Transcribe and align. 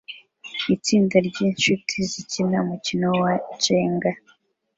Itsinda 0.75 1.15
ryinshuti 1.27 1.95
zikina 2.11 2.57
umukino 2.63 3.07
wa 3.21 3.33
Jenga 3.63 4.11